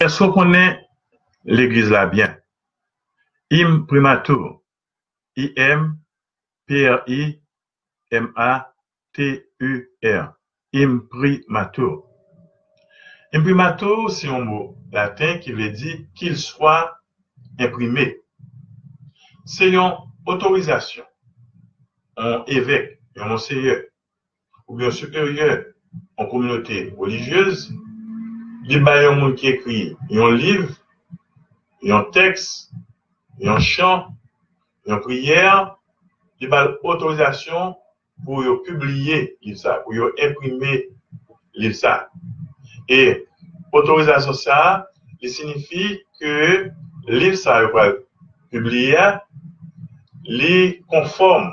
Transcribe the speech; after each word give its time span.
Est-ce 0.00 0.18
qu'on 0.18 0.32
connaît 0.32 0.80
l'église 1.44 1.90
là 1.90 2.06
bien? 2.06 2.38
Imprimatur. 3.52 4.62
I-M-P-R-I-M-A-T-U-R. 5.36 5.92
Imprimatur. 10.74 12.04
Imprimatur, 13.34 14.10
c'est 14.10 14.28
un 14.28 14.40
mot 14.40 14.74
latin 14.90 15.36
qui 15.36 15.52
veut 15.52 15.68
dire 15.68 15.98
qu'il 16.14 16.38
soit 16.38 16.96
imprimé. 17.58 18.16
C'est 19.44 19.68
une 19.68 19.92
autorisation. 20.24 21.04
Un 22.16 22.42
évêque, 22.46 23.02
un 23.16 23.28
monseigneur, 23.28 23.82
ou 24.66 24.78
bien 24.78 24.90
supérieur 24.90 25.62
en 28.62 28.66
communauté 28.66 28.68
religieuse, 28.68 28.68
il 28.68 28.72
y 28.72 28.88
a 28.88 29.10
un 29.10 29.14
monde 29.14 29.34
qui 29.34 29.48
écrit 29.48 29.96
un 30.10 30.30
livre, 30.32 30.74
un 31.88 32.04
texte, 32.12 32.70
un 33.42 33.58
chant, 33.58 34.08
une 34.86 35.00
prière, 35.00 35.76
il 36.40 36.52
a 36.52 36.76
l'autorisation 36.82 37.76
pour 38.24 38.42
publier 38.62 39.36
ça, 39.56 39.82
pour 39.84 39.94
imprimer 40.22 40.88
ça. 41.72 42.08
Et 42.88 43.26
autorisation 43.72 44.32
ça, 44.32 44.88
il 45.20 45.30
signifie 45.30 46.00
que 46.18 46.70
livre 47.06 47.36
ça 47.36 47.66
va 47.66 47.92
publier, 48.50 48.96
est 50.26 50.82
conforme 50.86 51.50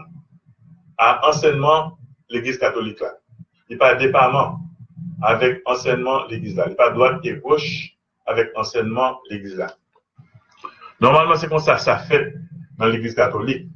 à 0.97 1.27
enseignement 1.27 1.97
l'Église 2.29 2.57
catholique 2.57 2.99
là. 2.99 3.13
Il 3.69 3.73
n'est 3.73 3.77
pas 3.77 3.95
dépendant 3.95 4.59
avec 5.21 5.61
enseignement 5.65 6.25
l'Église 6.27 6.55
là. 6.55 6.65
Il 6.69 6.75
pas 6.75 6.91
droite 6.91 7.19
et 7.25 7.37
gauche 7.37 7.95
avec 8.25 8.49
enseignement 8.55 9.19
l'Église 9.29 9.57
là. 9.57 9.75
Normalement, 10.99 11.35
c'est 11.35 11.47
comme 11.47 11.59
ça 11.59 11.77
ça 11.77 11.99
fait 11.99 12.33
dans 12.77 12.85
l'Église 12.87 13.15
catholique. 13.15 13.67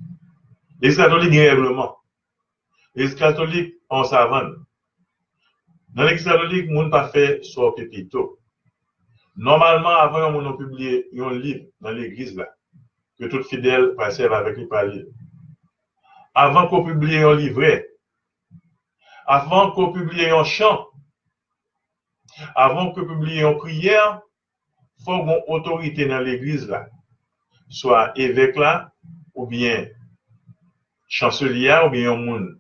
L'Église 0.82 0.98
catholique 0.98 1.34
a 1.38 1.44
un 1.44 1.56
règlement. 1.56 1.98
L'Église 2.96 3.16
catholique, 3.16 3.76
on 3.90 4.04
s'avance. 4.04 4.56
Dans 5.90 6.04
l'Église 6.04 6.26
catholique, 6.26 6.68
on 6.72 6.84
n'a 6.84 6.90
pas 6.90 7.10
fait 7.10 7.44
soit 7.44 7.76
pépito. 7.76 8.40
Normalement, 9.36 9.90
avant, 9.90 10.34
on 10.36 10.46
a 10.46 10.58
publié 10.58 11.08
un 11.18 11.34
livre 11.34 11.66
dans 11.80 11.92
l'Église 11.92 12.36
là, 12.36 12.50
que 13.18 13.26
tout 13.26 13.44
fidèle 13.44 13.96
passer 13.96 14.26
avec 14.26 14.58
lui 14.58 14.68
par 14.68 14.86
Avant 16.34 16.68
qu'on 16.68 16.84
publie 16.84 17.18
un 17.18 17.36
livret, 17.36 17.88
avant 19.26 19.72
qu'on 19.72 19.94
publie 19.94 20.26
un 20.26 20.44
chant, 20.44 20.91
avant 22.56 22.92
qu'on 22.92 23.06
publie 23.06 23.42
une 23.42 23.58
prière, 23.58 24.22
faut 25.04 25.24
une 25.24 25.42
autorité 25.48 26.06
dans 26.06 26.20
l'église 26.20 26.68
là, 26.68 26.88
soit 27.70 28.12
évêque 28.16 28.56
là, 28.56 28.92
ou 29.34 29.48
bien 29.48 29.88
chancelier, 31.08 31.80
ou 31.86 31.90
bien 31.90 32.12
un 32.12 32.18
monde 32.18 32.58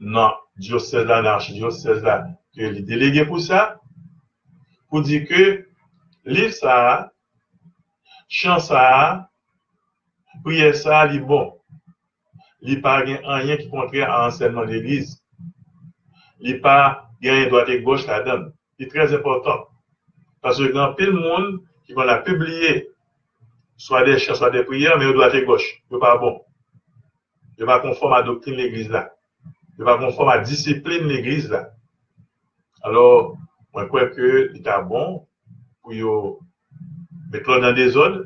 non, 0.00 0.32
diocèse 0.56 1.06
là, 1.06 1.20
l'archidiocèse 1.22 2.02
là, 2.02 2.28
que 2.54 2.62
les 2.62 2.82
délégués 2.82 3.26
pour 3.26 3.40
ça, 3.40 3.80
pour 4.88 5.02
dire 5.02 5.26
que 5.28 5.66
livre 6.24 6.52
ça, 6.52 7.12
chant 8.28 8.58
ça, 8.58 9.28
prière 10.44 10.74
ça, 10.74 11.06
est 11.12 11.18
bon. 11.18 11.54
A 12.66 12.76
pas 12.80 12.98
rien 12.98 13.56
qui 13.56 13.68
contraire 13.68 14.12
à 14.12 14.26
l'enseignement 14.26 14.62
de 14.62 14.72
l'Église. 14.72 15.22
A 16.44 16.52
pas 16.60 17.07
rien 17.20 17.48
droite 17.48 17.68
et 17.68 17.82
gauche 17.82 18.06
là-dedans. 18.06 18.50
C'est 18.78 18.88
très 18.88 19.14
important. 19.14 19.68
Parce 20.40 20.58
que 20.58 20.72
dans 20.72 20.94
le 20.98 21.12
monde 21.12 21.60
qui 21.84 21.92
va 21.92 22.04
la 22.04 22.18
publier, 22.18 22.88
soit 23.76 24.04
des 24.04 24.18
chants, 24.18 24.34
soit 24.34 24.50
des 24.50 24.64
prières, 24.64 24.98
mais 24.98 25.12
droite 25.12 25.34
et 25.34 25.44
gauche. 25.44 25.82
N'est 25.90 25.98
pas 25.98 26.18
bon. 26.18 26.40
N'est 27.58 27.66
pas 27.66 27.80
conforme 27.80 28.12
à 28.12 28.20
la 28.20 28.22
doctrine 28.24 28.54
de 28.54 28.58
l'Église 28.58 28.88
là. 28.88 29.12
N'est 29.78 29.84
pas 29.84 29.98
conforme 29.98 30.28
à 30.28 30.36
la 30.36 30.42
discipline 30.42 31.04
de 31.04 31.08
l'Église 31.08 31.50
là. 31.50 31.70
Alors, 32.82 33.36
moi, 33.72 33.84
je 33.84 33.88
crois 33.88 34.06
que 34.06 34.52
c'est 34.54 34.84
bon 34.86 35.26
pour 35.82 36.40
mettre 37.32 37.60
dans 37.60 37.72
des 37.74 37.96
ordres 37.96 38.24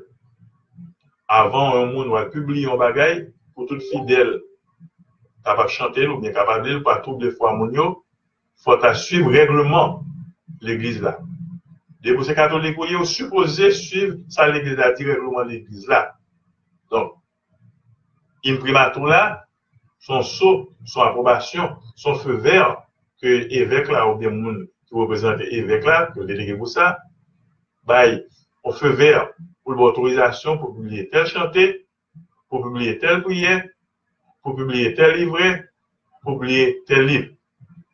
avant 1.29 1.77
un 1.77 1.87
monde 1.87 2.09
va 2.09 2.27
publier 2.27 2.71
un 2.71 2.77
bagage 2.77 3.27
pour 3.55 3.67
tout 3.67 3.81
fidèle 3.81 4.41
capable 5.45 5.69
de 5.69 5.73
chanter 5.73 6.07
ou 6.07 6.19
bien 6.21 6.33
capable 6.33 6.69
de 6.69 6.79
pas 6.79 6.99
tout 6.99 7.17
des 7.17 7.31
fois 7.31 7.57
faut 8.63 8.95
suivre 8.95 9.31
règlement 9.31 10.05
l'église 10.61 11.01
là. 11.03 11.19
Les 12.05 12.15
catholiques, 12.35 12.77
ils 12.89 12.97
sont 12.97 13.05
supposés 13.05 13.73
suivre 13.73 14.17
ça 14.29 14.49
l'église 14.49 14.77
là, 14.77 14.93
règlement 14.97 15.43
l'église 15.43 15.87
là. 15.89 16.15
Donc, 16.91 17.15
imprimatur 18.45 19.07
là, 19.07 19.47
son 19.99 20.23
saut, 20.23 20.73
son 20.85 21.03
approbation, 21.03 21.77
son 21.97 22.15
feu 22.15 22.35
vert 22.35 22.83
que 23.21 23.27
l'évêque 23.27 23.89
là, 23.89 24.09
ou 24.09 24.17
bien 24.17 24.31
monde 24.31 24.69
qui 24.87 24.95
représente 24.95 25.39
l'évêque 25.39 25.85
là, 25.85 26.11
que 26.15 26.21
délégué 26.21 26.57
pour 26.57 26.69
ça, 26.69 26.99
bail 27.85 28.27
au 28.65 28.73
feu 28.73 28.91
vert 28.91 29.31
pour 29.63 29.75
l'autorisation 29.75 30.59
pour 30.59 30.75
publier 30.75 31.09
tel 31.09 31.27
chanté, 31.27 31.87
pour 32.49 32.63
publier 32.63 32.99
telle 32.99 33.23
prière, 33.23 33.65
pour 34.43 34.57
publier 34.57 34.95
tel 34.95 35.17
livret, 35.17 35.69
pour 36.23 36.39
publier 36.39 36.83
tel 36.87 37.07
livre, 37.07 37.29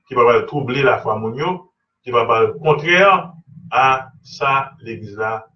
qui 0.08 0.14
va 0.14 0.42
troubler 0.42 0.82
la 0.82 0.98
foi 0.98 1.16
monio, 1.16 1.70
qui 2.02 2.10
va 2.10 2.24
pas 2.24 2.50
contraire 2.52 3.32
à 3.70 4.10
ça 4.22 4.72
l'Église 4.80 5.20
a 5.20 5.46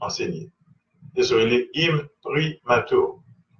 enseigné. 0.00 0.50
Et 1.16 1.22
sur 1.22 1.38
les. 1.38 1.70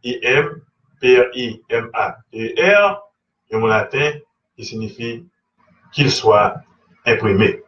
I-M, 0.05 0.61
P-R-I-M-A-T-R, 1.01 3.03
et 3.51 3.57
mon 3.57 3.67
latin, 3.67 4.13
qui 4.57 4.65
signifie 4.65 5.25
qu'il 5.93 6.11
soit 6.11 6.57
imprimé. 7.05 7.63